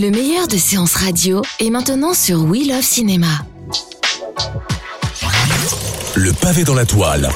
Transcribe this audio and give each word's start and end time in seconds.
Le 0.00 0.10
meilleur 0.10 0.48
de 0.48 0.56
séances 0.56 0.94
radio 0.94 1.42
est 1.58 1.68
maintenant 1.68 2.14
sur 2.14 2.44
We 2.44 2.66
Love 2.66 2.80
Cinéma. 2.80 3.44
Le 6.14 6.32
pavé 6.32 6.64
dans 6.64 6.74
la 6.74 6.86
toile. 6.86 7.28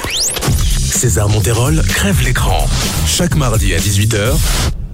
César 0.75 1.29
Monterol 1.29 1.83
crève 1.87 2.23
l'écran. 2.23 2.65
Chaque 3.05 3.35
mardi 3.35 3.75
à 3.75 3.77
18h 3.77 4.33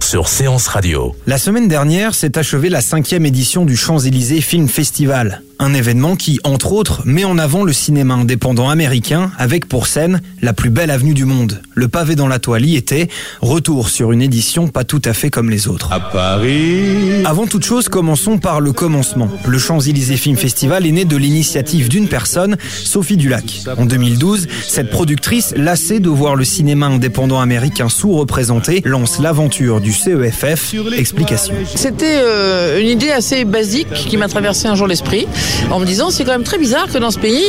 sur 0.02 0.28
Séance 0.28 0.66
Radio. 0.66 1.16
La 1.26 1.38
semaine 1.38 1.66
dernière 1.66 2.14
s'est 2.14 2.36
achevée 2.36 2.68
la 2.68 2.82
cinquième 2.82 3.24
édition 3.24 3.64
du 3.64 3.74
Champs-Élysées 3.74 4.42
Film 4.42 4.68
Festival. 4.68 5.40
Un 5.62 5.74
événement 5.74 6.16
qui, 6.16 6.40
entre 6.42 6.72
autres, 6.72 7.02
met 7.04 7.22
en 7.24 7.38
avant 7.38 7.62
le 7.62 7.72
cinéma 7.72 8.14
indépendant 8.14 8.68
américain 8.68 9.30
avec 9.38 9.68
pour 9.68 9.86
scène 9.86 10.20
la 10.40 10.52
plus 10.52 10.70
belle 10.70 10.90
avenue 10.90 11.14
du 11.14 11.24
monde. 11.24 11.62
Le 11.76 11.86
pavé 11.86 12.16
dans 12.16 12.26
la 12.26 12.40
toile 12.40 12.66
y 12.66 12.74
était, 12.74 13.06
retour 13.40 13.88
sur 13.88 14.10
une 14.10 14.22
édition 14.22 14.66
pas 14.66 14.82
tout 14.82 15.00
à 15.04 15.12
fait 15.12 15.30
comme 15.30 15.50
les 15.50 15.68
autres. 15.68 15.92
À 15.92 16.00
Paris. 16.00 17.24
Avant 17.24 17.46
toute 17.46 17.64
chose, 17.64 17.88
commençons 17.88 18.38
par 18.38 18.60
le 18.60 18.72
commencement. 18.72 19.28
Le 19.46 19.56
Champs-Élysées 19.56 20.16
Film 20.16 20.36
Festival 20.36 20.84
est 20.84 20.90
né 20.90 21.04
de 21.04 21.16
l'initiative 21.16 21.88
d'une 21.88 22.08
personne, 22.08 22.56
Sophie 22.82 23.16
Dulac. 23.16 23.62
En 23.78 23.86
2012, 23.86 24.48
cette 24.66 24.90
productrice, 24.90 25.54
lassée 25.56 26.00
de 26.00 26.08
voir 26.08 26.34
le 26.34 26.42
cinéma 26.42 26.86
indépendant 26.86 27.40
américain 27.40 27.88
sous-représenté, 27.88 28.82
lance 28.84 29.20
l'aventure 29.20 29.80
du 29.80 29.92
CEFF. 29.92 30.74
Explication. 30.98 31.54
C'était 31.76 32.18
euh, 32.20 32.80
une 32.80 32.88
idée 32.88 33.12
assez 33.12 33.44
basique 33.44 33.92
qui 33.92 34.16
m'a 34.16 34.26
traversé 34.26 34.66
un 34.66 34.74
jour 34.74 34.88
l'esprit 34.88 35.28
en 35.70 35.78
me 35.78 35.84
disant 35.84 36.10
c'est 36.10 36.24
quand 36.24 36.32
même 36.32 36.44
très 36.44 36.58
bizarre 36.58 36.86
que 36.92 36.98
dans 36.98 37.10
ce 37.10 37.18
pays, 37.18 37.46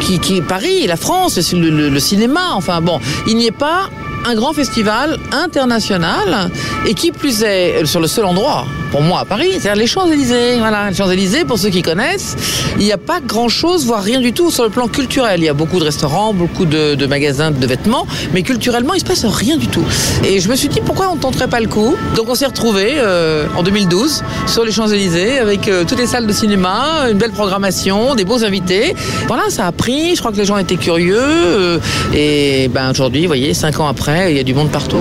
qui, 0.00 0.36
est 0.36 0.42
Paris, 0.42 0.86
la 0.86 0.96
France, 0.96 1.38
le, 1.52 1.88
le 1.88 2.00
cinéma, 2.00 2.52
enfin 2.54 2.80
bon, 2.80 3.00
il 3.26 3.36
n'y 3.36 3.46
ait 3.46 3.50
pas 3.52 3.90
un 4.26 4.34
grand 4.34 4.52
festival 4.52 5.18
international 5.32 6.50
et 6.86 6.94
qui 6.94 7.12
plus 7.12 7.42
est 7.42 7.84
sur 7.86 8.00
le 8.00 8.06
seul 8.06 8.24
endroit 8.24 8.66
pour 8.90 9.02
moi 9.02 9.20
à 9.20 9.24
Paris, 9.24 9.50
c'est-à-dire 9.52 9.76
les 9.76 9.86
Champs-Élysées. 9.86 10.58
Voilà, 10.58 10.90
les 10.90 10.96
Champs-Élysées, 10.96 11.44
pour 11.44 11.58
ceux 11.58 11.70
qui 11.70 11.82
connaissent, 11.82 12.36
il 12.78 12.84
n'y 12.84 12.92
a 12.92 12.98
pas 12.98 13.20
grand-chose, 13.20 13.86
voire 13.86 14.02
rien 14.02 14.20
du 14.20 14.32
tout 14.32 14.50
sur 14.50 14.64
le 14.64 14.70
plan 14.70 14.88
culturel. 14.88 15.40
Il 15.40 15.44
y 15.44 15.48
a 15.48 15.54
beaucoup 15.54 15.78
de 15.78 15.84
restaurants, 15.84 16.34
beaucoup 16.34 16.64
de, 16.64 17.06
magasins 17.06 17.50
de 17.50 17.66
vêtements, 17.66 18.06
mais 18.32 18.42
culturellement, 18.42 18.94
il 18.94 19.00
se 19.00 19.04
passe 19.04 19.24
rien 19.24 19.56
du 19.56 19.68
tout. 19.68 19.84
Et 20.24 20.40
je 20.40 20.48
me 20.48 20.56
suis 20.56 20.68
dit, 20.68 20.80
pourquoi 20.84 21.08
on 21.10 21.16
ne 21.16 21.20
tenterait 21.20 21.48
pas 21.48 21.60
le 21.60 21.68
coup? 21.68 21.96
Donc 22.16 22.28
on 22.28 22.34
s'est 22.34 22.46
retrouvés 22.46 22.94
euh, 22.96 23.46
en 23.56 23.62
2012 23.62 24.22
sur 24.46 24.64
les 24.64 24.72
Champs-Élysées 24.72 25.38
avec 25.38 25.68
euh, 25.68 25.84
toutes 25.86 25.98
les 25.98 26.06
salles 26.06 26.26
de 26.26 26.32
cinéma, 26.32 27.06
une 27.10 27.18
belle 27.18 27.32
programmation, 27.32 28.14
des 28.14 28.24
beaux 28.24 28.44
invités. 28.44 28.94
Voilà, 29.26 29.44
ça 29.50 29.66
a 29.66 29.72
pris, 29.72 30.14
je 30.14 30.20
crois 30.20 30.32
que 30.32 30.36
les 30.36 30.44
gens 30.44 30.58
étaient 30.58 30.76
curieux. 30.76 31.18
Euh, 31.18 31.78
et 32.14 32.68
ben 32.68 32.90
aujourd'hui, 32.90 33.22
vous 33.22 33.28
voyez, 33.28 33.54
cinq 33.54 33.80
ans 33.80 33.86
après, 33.86 34.32
il 34.32 34.36
y 34.36 34.40
a 34.40 34.44
du 34.44 34.54
monde 34.54 34.70
partout. 34.70 34.98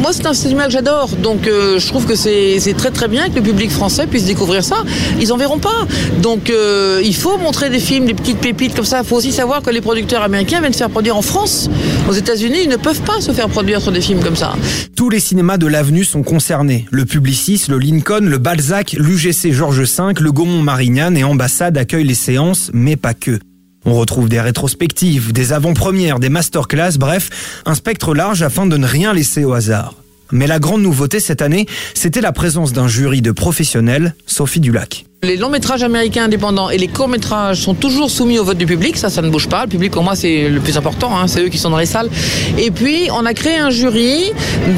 Moi, 0.00 0.12
c'est 0.12 0.26
un 0.26 0.34
cinéma 0.34 0.66
que 0.66 0.72
j'adore, 0.72 1.08
donc 1.22 1.40
je 1.44 1.86
trouve 1.86 2.06
que 2.06 2.14
c'est 2.14 2.74
très 2.76 2.90
très 2.90 3.08
bien 3.08 3.27
que 3.30 3.36
le 3.36 3.42
public 3.42 3.70
français 3.70 4.06
puisse 4.06 4.24
découvrir 4.24 4.64
ça. 4.64 4.76
Ils 5.20 5.32
en 5.32 5.36
verront 5.36 5.58
pas. 5.58 5.86
Donc 6.22 6.50
euh, 6.50 7.00
il 7.04 7.14
faut 7.14 7.38
montrer 7.38 7.70
des 7.70 7.80
films, 7.80 8.06
des 8.06 8.14
petites 8.14 8.38
pépites 8.38 8.74
comme 8.74 8.84
ça. 8.84 9.00
Il 9.00 9.06
faut 9.06 9.16
aussi 9.16 9.32
savoir 9.32 9.62
que 9.62 9.70
les 9.70 9.80
producteurs 9.80 10.22
américains 10.22 10.60
viennent 10.60 10.72
se 10.72 10.78
faire 10.78 10.90
produire 10.90 11.16
en 11.16 11.22
France. 11.22 11.68
Aux 12.08 12.12
États-Unis, 12.12 12.60
ils 12.64 12.70
ne 12.70 12.76
peuvent 12.76 13.02
pas 13.02 13.20
se 13.20 13.32
faire 13.32 13.48
produire 13.48 13.80
sur 13.80 13.92
des 13.92 14.00
films 14.00 14.20
comme 14.20 14.36
ça. 14.36 14.54
Tous 14.96 15.10
les 15.10 15.20
cinémas 15.20 15.58
de 15.58 15.66
l'avenue 15.66 16.04
sont 16.04 16.22
concernés. 16.22 16.86
Le 16.90 17.04
Publicis, 17.04 17.62
le 17.68 17.78
Lincoln, 17.78 18.24
le 18.24 18.38
Balzac, 18.38 18.96
l'UGC 18.98 19.52
Georges 19.52 19.80
V, 19.80 20.14
le 20.20 20.32
Gaumont 20.32 20.62
Marignane 20.62 21.16
et 21.16 21.24
Ambassade 21.24 21.76
accueillent 21.78 22.04
les 22.04 22.14
séances, 22.14 22.70
mais 22.72 22.96
pas 22.96 23.14
que. 23.14 23.38
On 23.84 23.94
retrouve 23.94 24.28
des 24.28 24.40
rétrospectives, 24.40 25.32
des 25.32 25.52
avant-premières, 25.52 26.18
des 26.18 26.28
masterclass, 26.28 26.98
bref, 26.98 27.62
un 27.64 27.74
spectre 27.74 28.14
large 28.14 28.42
afin 28.42 28.66
de 28.66 28.76
ne 28.76 28.86
rien 28.86 29.12
laisser 29.12 29.44
au 29.44 29.52
hasard. 29.52 29.94
Mais 30.30 30.46
la 30.46 30.58
grande 30.58 30.82
nouveauté 30.82 31.20
cette 31.20 31.42
année, 31.42 31.66
c'était 31.94 32.20
la 32.20 32.32
présence 32.32 32.72
d'un 32.72 32.88
jury 32.88 33.22
de 33.22 33.32
professionnels, 33.32 34.14
Sophie 34.26 34.60
Dulac. 34.60 35.06
Les 35.24 35.36
longs 35.36 35.50
métrages 35.50 35.82
américains 35.82 36.24
indépendants 36.24 36.70
et 36.70 36.78
les 36.78 36.86
courts 36.86 37.08
métrages 37.08 37.62
sont 37.62 37.74
toujours 37.74 38.08
soumis 38.08 38.38
au 38.38 38.44
vote 38.44 38.56
du 38.56 38.66
public, 38.66 38.96
ça, 38.96 39.10
ça 39.10 39.20
ne 39.20 39.28
bouge 39.28 39.48
pas. 39.48 39.64
Le 39.64 39.68
public, 39.68 39.90
pour 39.90 40.04
moi, 40.04 40.14
c'est 40.14 40.48
le 40.48 40.60
plus 40.60 40.76
important, 40.76 41.10
hein. 41.18 41.26
c'est 41.26 41.42
eux 41.42 41.48
qui 41.48 41.58
sont 41.58 41.70
dans 41.70 41.78
les 41.78 41.86
salles. 41.86 42.08
Et 42.56 42.70
puis, 42.70 43.08
on 43.10 43.26
a 43.26 43.34
créé 43.34 43.56
un 43.56 43.70
jury 43.70 44.32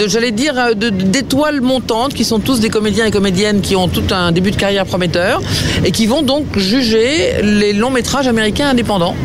j'allais 0.07 0.31
dire, 0.31 0.75
d'étoiles 0.77 1.61
montantes, 1.61 2.15
qui 2.15 2.25
sont 2.25 2.39
tous 2.39 2.59
des 2.59 2.71
comédiens 2.71 3.05
et 3.05 3.11
comédiennes 3.11 3.61
qui 3.61 3.77
ont 3.77 3.89
tout 3.89 4.15
un 4.15 4.33
début 4.33 4.51
de 4.51 4.57
carrière 4.57 4.87
prometteur 4.87 5.43
et 5.85 5.91
qui 5.91 6.07
vont 6.07 6.23
donc 6.23 6.59
juger 6.59 7.43
les 7.43 7.75
longs 7.75 7.91
métrages 7.91 8.27
américains 8.27 8.71
indépendants 8.71 9.17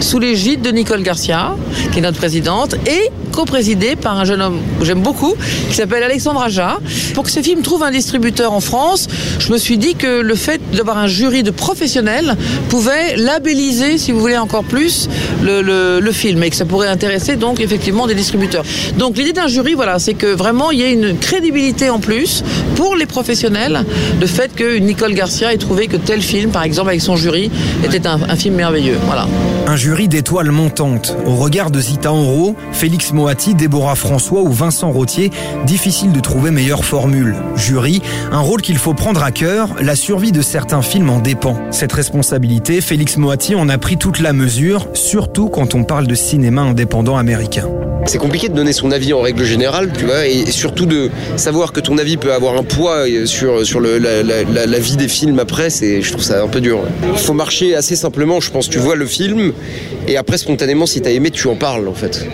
sous 0.00 0.18
l'égide 0.18 0.60
de 0.60 0.70
Nicole 0.70 1.02
Garcia, 1.02 1.54
qui 1.92 2.00
est 2.00 2.02
notre 2.02 2.18
présidente, 2.18 2.74
et 2.88 3.10
co-présidé 3.34 3.96
par 3.96 4.18
un 4.18 4.24
jeune 4.24 4.40
homme 4.40 4.60
que 4.78 4.84
j'aime 4.84 5.00
beaucoup, 5.00 5.34
qui 5.68 5.74
s'appelle 5.74 6.02
Alexandre 6.04 6.40
Aja. 6.40 6.78
Pour 7.14 7.24
que 7.24 7.30
ce 7.30 7.42
film 7.42 7.62
trouve 7.62 7.82
un 7.82 7.90
distributeur 7.90 8.52
en 8.52 8.60
France, 8.60 9.08
je 9.40 9.52
me 9.52 9.58
suis 9.58 9.76
dit 9.76 9.96
que 9.96 10.20
le 10.20 10.34
fait 10.36 10.60
d'avoir 10.72 10.98
un 10.98 11.08
jury 11.08 11.42
de 11.42 11.50
professionnels 11.50 12.36
pouvait 12.68 13.16
labelliser, 13.16 13.98
si 13.98 14.12
vous 14.12 14.20
voulez 14.20 14.38
encore 14.38 14.64
plus, 14.64 15.08
le, 15.42 16.00
film 16.12 16.44
et 16.44 16.50
que 16.50 16.54
ça 16.54 16.64
pourrait 16.64 16.86
intéresser 16.86 17.34
donc 17.34 17.60
effectivement 17.60 18.06
des 18.06 18.14
distributeurs. 18.14 18.64
Donc 18.98 19.16
l'idée 19.16 19.32
d'un 19.32 19.48
jury, 19.48 19.74
voilà, 19.74 19.98
c'est 19.98 20.14
que 20.14 20.28
vraiment 20.28 20.70
il 20.70 20.78
y 20.78 20.82
ait 20.82 20.92
une 20.92 21.18
crédibilité 21.18 21.90
en 21.90 21.98
plus 21.98 22.44
pour 22.76 22.94
les 22.94 23.06
professionnels, 23.06 23.84
le 24.20 24.26
fait 24.26 24.54
que 24.54 24.78
Nicole 24.78 25.14
Garcia 25.14 25.52
ait 25.52 25.58
trouvé 25.58 25.88
que 25.88 25.96
tel 25.96 26.22
film, 26.22 26.50
par 26.50 26.62
exemple 26.62 26.90
avec 26.90 27.00
son 27.00 27.16
jury, 27.16 27.50
était 27.82 28.06
un, 28.06 28.36
film 28.36 28.54
merveilleux. 28.54 28.98
Voilà. 29.06 29.26
Un 29.66 29.76
jury 29.76 30.06
d'étoiles 30.06 30.50
montantes. 30.50 31.16
Au 31.26 31.34
regard 31.34 31.70
de 31.70 31.80
Zita 31.80 32.12
Enro, 32.12 32.54
Félix 32.72 33.12
Moati, 33.24 33.54
Déborah 33.54 33.94
François 33.94 34.42
ou 34.42 34.52
Vincent 34.52 34.90
Rottier, 34.90 35.30
difficile 35.64 36.12
de 36.12 36.20
trouver 36.20 36.50
meilleure 36.50 36.84
formule. 36.84 37.36
Jury, 37.56 38.02
un 38.30 38.40
rôle 38.40 38.60
qu'il 38.60 38.76
faut 38.76 38.92
prendre 38.92 39.22
à 39.22 39.30
cœur, 39.30 39.70
la 39.80 39.96
survie 39.96 40.30
de 40.30 40.42
certains 40.42 40.82
films 40.82 41.08
en 41.08 41.20
dépend. 41.20 41.56
Cette 41.70 41.94
responsabilité, 41.94 42.82
Félix 42.82 43.16
Moati 43.16 43.54
en 43.54 43.70
a 43.70 43.78
pris 43.78 43.96
toute 43.96 44.20
la 44.20 44.34
mesure, 44.34 44.88
surtout 44.92 45.48
quand 45.48 45.74
on 45.74 45.84
parle 45.84 46.06
de 46.06 46.14
cinéma 46.14 46.60
indépendant 46.60 47.16
américain. 47.16 47.66
C'est 48.06 48.18
compliqué 48.18 48.48
de 48.48 48.54
donner 48.54 48.72
son 48.72 48.90
avis 48.90 49.12
en 49.12 49.20
règle 49.20 49.44
générale, 49.44 49.92
tu 49.96 50.04
vois, 50.04 50.26
et 50.26 50.50
surtout 50.50 50.86
de 50.86 51.10
savoir 51.36 51.72
que 51.72 51.80
ton 51.80 51.98
avis 51.98 52.16
peut 52.16 52.32
avoir 52.32 52.56
un 52.56 52.62
poids 52.62 53.04
sur, 53.24 53.64
sur 53.64 53.80
le, 53.80 53.98
la, 53.98 54.78
vie 54.78 54.96
des 54.96 55.08
films 55.08 55.38
après, 55.38 55.70
c'est, 55.70 56.02
je 56.02 56.12
trouve 56.12 56.22
ça 56.22 56.42
un 56.42 56.48
peu 56.48 56.60
dur. 56.60 56.80
Il 57.12 57.18
faut 57.18 57.32
marcher 57.32 57.74
assez 57.74 57.96
simplement, 57.96 58.40
je 58.40 58.50
pense. 58.50 58.68
Tu 58.68 58.78
vois 58.78 58.94
le 58.94 59.06
film, 59.06 59.52
et 60.06 60.16
après, 60.16 60.36
spontanément, 60.36 60.86
si 60.86 61.00
t'as 61.00 61.10
aimé, 61.10 61.30
tu 61.30 61.48
en 61.48 61.56
parles, 61.56 61.88
en 61.88 61.94
fait. 61.94 62.26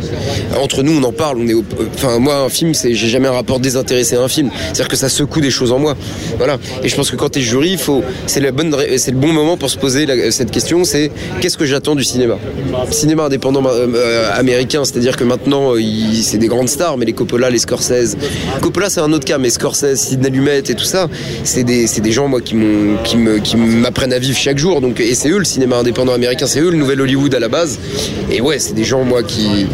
Entre 0.61 0.83
nous, 0.83 0.99
on 0.99 1.03
en 1.05 1.13
parle, 1.13 1.39
on 1.39 1.47
est. 1.47 1.55
Enfin, 1.95 2.19
moi, 2.19 2.37
un 2.39 2.49
film, 2.49 2.75
c'est, 2.75 2.95
j'ai 2.95 3.09
jamais 3.09 3.29
un 3.29 3.33
rapport 3.33 3.61
désintéressé 3.61 4.17
à 4.17 4.23
un 4.23 4.29
film. 4.29 4.51
C'est-à-dire 4.65 4.89
que 4.89 4.97
ça 4.97 5.09
secoue 5.09 5.41
des 5.41 5.51
choses 5.51 5.71
en 5.73 5.79
moi. 5.79 5.97
Voilà. 6.39 6.59
Et 6.83 6.89
je 6.89 6.97
pense 6.97 7.11
que 7.11 7.17
quand 7.17 7.29
t'es 7.29 7.41
jury, 7.41 7.77
faut, 7.77 8.03
c'est 8.27 8.41
le 8.41 8.51
bon 8.51 9.33
moment 9.33 9.57
pour 9.57 9.71
se 9.71 9.79
poser 9.79 10.07
la, 10.07 10.31
cette 10.33 10.51
question, 10.51 10.85
c'est 10.85 11.11
qu'est-ce 11.41 11.57
que 11.57 11.65
j'attends 11.65 11.95
du 11.95 12.05
cinéma? 12.05 12.39
Cinéma 12.91 13.25
indépendant 13.25 13.63
euh, 13.67 14.31
américain, 14.35 14.85
c'est-à-dire 14.85 15.17
que 15.17 15.25
maintenant, 15.25 15.60
c'est 16.23 16.39
des 16.39 16.49
grandes 16.49 16.69
stars, 16.69 16.97
mais 16.99 17.07
les 17.07 17.13
Coppola, 17.13 17.51
les 17.51 17.59
Scorsese. 17.59 18.17
Coppola, 18.61 18.91
c'est 18.91 19.01
un 19.01 19.13
autre 19.13 19.25
cas, 19.25 19.39
mais 19.39 19.51
Scorsese, 19.51 19.97
Sidney 19.97 20.31
Lumet 20.31 20.59
et 20.59 20.75
tout 20.75 20.85
ça, 20.85 21.09
c'est 21.45 21.65
des, 21.65 22.13
gens, 22.13 22.29
moi, 22.29 22.41
qui 22.41 22.57
m'apprennent 23.57 24.13
à 24.13 24.19
vivre 24.19 24.37
chaque 24.37 24.59
jour. 24.59 24.81
Donc, 24.81 25.01
et 25.01 25.15
c'est 25.15 25.31
eux 25.31 25.39
le 25.39 25.45
cinéma 25.45 25.77
indépendant 25.77 26.13
américain, 26.13 26.47
c'est 26.47 26.61
eux 26.61 26.71
le 26.71 26.77
nouvel 26.77 27.01
Hollywood 27.01 27.35
à 27.35 27.41
la 27.41 27.49
base. 27.49 27.79
Et 28.31 28.41
ouais, 28.41 28.59
c'est 28.59 28.75
des 28.75 28.85
gens, 28.85 29.05
moi, 29.05 29.23
qui 29.23 29.67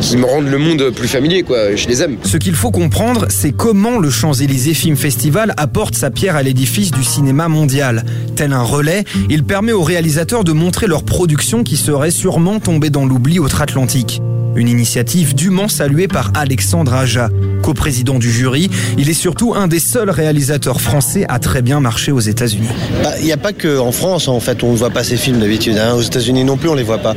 qui 0.00 0.16
me 0.16 0.24
rendent 0.26 0.48
le 0.48 0.58
monde 0.58 0.90
plus 0.90 1.08
familier, 1.08 1.42
quoi. 1.42 1.74
Je 1.76 1.88
les 1.88 2.02
aime. 2.02 2.16
Ce 2.24 2.36
qu'il 2.36 2.54
faut 2.54 2.70
comprendre, 2.70 3.26
c'est 3.30 3.52
comment 3.52 3.98
le 3.98 4.10
Champs-Élysées 4.10 4.74
Film 4.74 4.96
Festival 4.96 5.54
apporte 5.56 5.94
sa 5.94 6.10
pierre 6.10 6.36
à 6.36 6.42
l'édifice 6.42 6.90
du 6.90 7.04
cinéma 7.04 7.48
mondial. 7.48 8.04
Tel 8.36 8.52
un 8.52 8.62
relais, 8.62 9.04
il 9.30 9.44
permet 9.44 9.72
aux 9.72 9.82
réalisateurs 9.82 10.44
de 10.44 10.52
montrer 10.52 10.86
leurs 10.86 11.04
productions 11.04 11.64
qui 11.64 11.76
seraient 11.76 12.10
sûrement 12.10 12.60
tombées 12.60 12.90
dans 12.90 13.06
l'oubli 13.06 13.38
outre-Atlantique. 13.38 14.20
Une 14.56 14.68
initiative 14.68 15.34
dûment 15.34 15.68
saluée 15.68 16.08
par 16.08 16.30
Alexandre 16.34 16.94
Aja. 16.94 17.28
Co-président 17.62 18.18
du 18.18 18.30
jury, 18.30 18.70
il 18.98 19.08
est 19.08 19.14
surtout 19.14 19.54
un 19.54 19.68
des 19.68 19.78
seuls 19.78 20.10
réalisateurs 20.10 20.80
français 20.80 21.24
à 21.28 21.38
très 21.38 21.62
bien 21.62 21.80
marcher 21.80 22.12
aux 22.12 22.20
États-Unis. 22.20 22.68
Bah, 23.02 23.10
il 23.20 23.24
n'y 23.24 23.32
a 23.32 23.36
pas 23.36 23.52
qu'en 23.52 23.90
France, 23.90 24.28
en 24.28 24.40
fait, 24.40 24.62
on 24.62 24.72
ne 24.72 24.76
voit 24.76 24.90
pas 24.90 25.02
ces 25.02 25.16
films 25.16 25.40
d'habitude. 25.40 25.78
Hein. 25.78 25.94
Aux 25.94 26.02
États-Unis 26.02 26.44
non 26.44 26.56
plus, 26.56 26.68
on 26.68 26.74
les 26.74 26.82
voit 26.82 26.98
pas. 26.98 27.14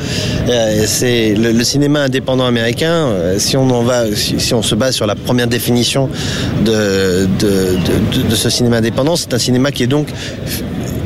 Euh, 0.50 0.84
c'est 0.88 1.36
le, 1.36 1.64
cinéma 1.64 2.04
indépendant 2.04 2.46
américain. 2.46 3.08
Euh, 3.08 3.40
si 3.40 3.58
on 3.58 4.62
se 4.62 4.76
base 4.76 4.96
sur 4.96 5.06
la 5.06 5.16
première 5.16 5.48
définition 5.48 6.10
de 6.64 7.28
ce 8.36 8.50
cinéma 8.50 8.78
indépendant, 8.78 9.16
c'est 9.16 9.34
un 9.34 9.40
cinéma 9.40 9.72
qui 9.72 9.84
est 9.84 9.88
donc 9.88 10.08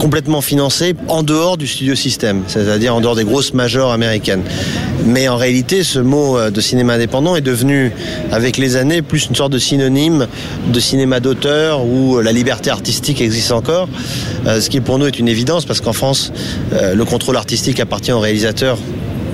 complètement 0.01 0.41
financé 0.41 0.95
en 1.09 1.21
dehors 1.21 1.57
du 1.57 1.67
studio 1.67 1.93
système, 1.93 2.41
c'est-à-dire 2.47 2.95
en 2.95 3.01
dehors 3.01 3.15
des 3.15 3.23
grosses 3.23 3.53
majors 3.53 3.91
américaines. 3.91 4.41
Mais 5.05 5.27
en 5.27 5.37
réalité, 5.37 5.83
ce 5.83 5.99
mot 5.99 6.39
euh, 6.39 6.49
de 6.49 6.59
cinéma 6.59 6.93
indépendant 6.93 7.35
est 7.35 7.41
devenu, 7.41 7.91
avec 8.31 8.57
les 8.57 8.77
années, 8.77 9.03
plus 9.03 9.27
une 9.27 9.35
sorte 9.35 9.51
de 9.51 9.59
synonyme 9.59 10.25
de 10.73 10.79
cinéma 10.79 11.19
d'auteur 11.19 11.85
où 11.85 12.17
euh, 12.17 12.23
la 12.23 12.31
liberté 12.31 12.71
artistique 12.71 13.21
existe 13.21 13.51
encore, 13.51 13.87
euh, 14.47 14.59
ce 14.59 14.71
qui 14.71 14.81
pour 14.81 14.97
nous 14.97 15.05
est 15.05 15.19
une 15.19 15.27
évidence 15.27 15.65
parce 15.65 15.81
qu'en 15.81 15.93
France, 15.93 16.33
le 16.71 17.03
contrôle 17.05 17.37
artistique 17.37 17.79
appartient 17.79 18.11
au 18.11 18.19
réalisateur 18.19 18.79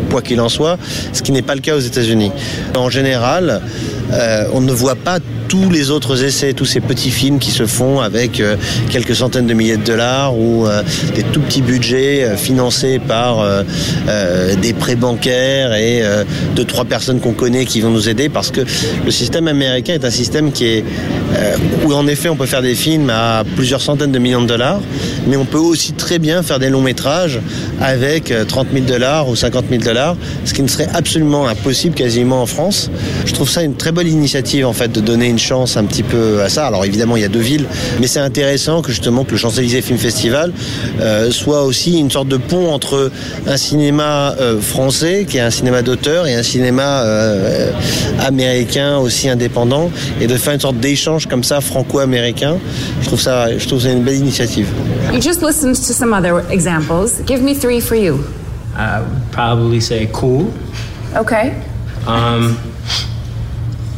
quoi 0.07 0.21
qu'il 0.21 0.39
en 0.41 0.49
soit, 0.49 0.77
ce 1.13 1.21
qui 1.21 1.31
n'est 1.31 1.41
pas 1.41 1.55
le 1.55 1.61
cas 1.61 1.75
aux 1.75 1.79
États-Unis. 1.79 2.31
En 2.75 2.89
général, 2.89 3.61
euh, 4.13 4.45
on 4.53 4.61
ne 4.61 4.71
voit 4.71 4.95
pas 4.95 5.19
tous 5.47 5.69
les 5.69 5.91
autres 5.91 6.23
essais, 6.23 6.53
tous 6.53 6.65
ces 6.65 6.81
petits 6.81 7.09
films 7.09 7.39
qui 7.39 7.51
se 7.51 7.65
font 7.65 7.99
avec 7.99 8.39
euh, 8.39 8.55
quelques 8.89 9.15
centaines 9.15 9.47
de 9.47 9.53
milliers 9.53 9.77
de 9.77 9.83
dollars 9.83 10.37
ou 10.37 10.65
euh, 10.65 10.83
des 11.15 11.23
tout 11.23 11.41
petits 11.41 11.61
budgets 11.61 12.35
financés 12.35 12.99
par 12.99 13.45
des 14.61 14.73
prêts 14.73 14.95
bancaires 14.95 15.73
et 15.73 16.03
deux 16.55 16.65
trois 16.65 16.85
personnes 16.85 17.19
qu'on 17.19 17.33
connaît 17.33 17.65
qui 17.65 17.81
vont 17.81 17.89
nous 17.89 18.09
aider 18.09 18.29
parce 18.29 18.51
que 18.51 18.61
le 19.05 19.11
système 19.11 19.47
américain 19.47 19.93
est 19.93 20.05
un 20.05 20.09
système 20.09 20.51
qui 20.51 20.65
est 20.65 20.85
où 21.85 21.93
en 21.93 22.07
effet 22.07 22.29
on 22.29 22.35
peut 22.35 22.45
faire 22.45 22.61
des 22.61 22.75
films 22.75 23.09
à 23.09 23.43
plusieurs 23.55 23.81
centaines 23.81 24.11
de 24.11 24.19
millions 24.19 24.41
de 24.41 24.47
dollars, 24.47 24.79
mais 25.27 25.37
on 25.37 25.45
peut 25.45 25.57
aussi 25.57 25.93
très 25.93 26.19
bien 26.19 26.43
faire 26.43 26.59
des 26.59 26.69
longs 26.69 26.81
métrages 26.81 27.39
avec 27.81 28.33
30 28.47 28.67
000 28.73 28.85
dollars 28.85 29.29
ou 29.29 29.35
50 29.35 29.65
000 29.69 29.83
dollars, 29.83 30.15
ce 30.45 30.53
qui 30.53 30.61
ne 30.61 30.67
serait 30.67 30.87
absolument 30.93 31.47
impossible 31.47 31.95
quasiment 31.95 32.41
en 32.41 32.45
France. 32.45 32.89
Je 33.25 33.33
trouve 33.33 33.49
ça 33.49 33.63
une 33.63 33.75
très 33.75 33.91
bonne 33.91 34.07
initiative 34.07 34.65
en 34.65 34.73
fait 34.73 34.91
de 34.91 35.01
donner 35.01 35.27
une 35.27 35.39
chance 35.39 35.77
un 35.77 35.85
petit 35.85 36.03
peu 36.03 36.41
à 36.41 36.49
ça. 36.49 36.65
Alors 36.67 36.85
évidemment 36.85 37.17
il 37.17 37.21
y 37.21 37.25
a 37.25 37.29
deux 37.29 37.39
villes, 37.39 37.65
mais 37.99 38.07
c'est 38.07 38.19
intéressant 38.19 38.81
que 38.81 38.91
justement 38.91 39.23
que 39.23 39.31
le 39.31 39.37
Champs-Élysées 39.37 39.81
Film 39.81 39.99
Festival 39.99 40.51
euh, 41.01 41.31
soit 41.31 41.63
aussi 41.63 41.99
une 41.99 42.11
sorte 42.11 42.27
de 42.27 42.37
pont 42.37 42.71
entre 42.71 43.11
un 43.45 43.57
cinéma 43.57 44.35
euh, 44.39 44.59
français 44.59 45.25
qui 45.27 45.37
est 45.37 45.41
un 45.41 45.51
cinéma 45.51 45.81
d'auteur 45.81 46.27
et 46.27 46.35
un 46.35 46.43
cinéma 46.43 47.01
euh, 47.03 47.71
américain 48.19 48.97
aussi 48.97 49.29
indépendant 49.29 49.91
et 50.21 50.27
de 50.27 50.35
faire 50.35 50.53
une 50.53 50.59
sorte 50.59 50.79
d'échange 50.79 51.26
comme 51.29 51.43
ça 51.43 51.61
franco-américain. 51.61 52.57
Je 53.01 53.07
trouve 53.07 53.19
ça, 53.19 53.57
je 53.57 53.67
trouve 53.67 53.81
ça 53.81 53.89
une 53.91 54.03
belle 54.03 54.15
initiative. 54.17 54.67
You 55.11 55.21
just 55.21 55.41
listened 55.41 55.75
to 55.75 55.93
some 55.93 56.13
other 56.13 56.43
examples. 56.51 57.21
Give 57.25 57.41
me 57.41 57.53
three 57.53 57.79
for 57.79 57.95
you. 57.95 58.19
I 58.75 58.99
would 59.01 59.31
probably 59.31 59.79
say 59.79 60.07
cool. 60.13 60.51
Okay. 61.15 61.53
Um, 62.05 62.57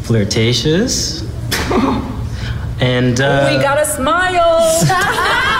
flirtatious. 0.03 1.23
And 2.81 3.19
uh, 3.19 3.49
We 3.57 3.61
got 3.61 3.77
a 3.77 3.85
smile. 3.85 4.85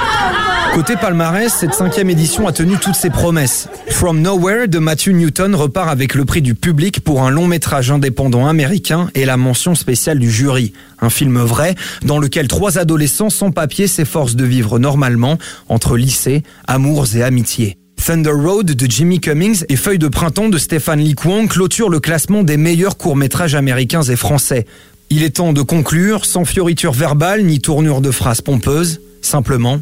Côté 0.73 0.95
palmarès, 0.95 1.51
cette 1.51 1.73
cinquième 1.73 2.09
édition 2.09 2.47
a 2.47 2.51
tenu 2.51 2.77
toutes 2.77 2.95
ses 2.95 3.09
promesses. 3.09 3.67
From 3.89 4.21
Nowhere 4.21 4.67
de 4.67 4.79
Matthew 4.79 5.09
Newton 5.09 5.55
repart 5.55 5.89
avec 5.89 6.15
le 6.15 6.25
prix 6.25 6.41
du 6.41 6.55
public 6.55 7.01
pour 7.01 7.23
un 7.23 7.31
long 7.31 7.47
métrage 7.47 7.91
indépendant 7.91 8.47
américain 8.47 9.09
et 9.15 9.25
la 9.25 9.35
mention 9.35 9.75
spéciale 9.75 10.19
du 10.19 10.31
jury. 10.31 10.73
Un 11.01 11.09
film 11.09 11.39
vrai 11.39 11.75
dans 12.03 12.19
lequel 12.19 12.47
trois 12.47 12.77
adolescents 12.77 13.29
sans 13.29 13.51
papier 13.51 13.87
s'efforcent 13.87 14.35
de 14.35 14.45
vivre 14.45 14.79
normalement 14.79 15.37
entre 15.67 15.97
lycée, 15.97 16.43
amours 16.67 17.15
et 17.15 17.23
amitié. 17.23 17.75
Thunder 17.97 18.31
Road 18.31 18.67
de 18.67 18.89
Jimmy 18.89 19.19
Cummings 19.19 19.65
et 19.67 19.75
Feuille 19.75 19.99
de 19.99 20.07
printemps 20.07 20.49
de 20.49 20.57
Stéphane 20.57 20.99
Lee 20.99 21.15
Kwong 21.15 21.49
clôturent 21.49 21.89
le 21.89 21.99
classement 21.99 22.43
des 22.43 22.57
meilleurs 22.57 22.97
courts-métrages 22.97 23.55
américains 23.55 24.03
et 24.03 24.15
français. 24.15 24.65
Il 25.09 25.23
est 25.23 25.37
temps 25.37 25.53
de 25.53 25.61
conclure, 25.61 26.25
sans 26.25 26.45
fioriture 26.45 26.93
verbale 26.93 27.43
ni 27.43 27.59
tournure 27.59 27.99
de 27.99 28.11
phrases 28.11 28.41
pompeuses, 28.41 29.01
simplement, 29.21 29.81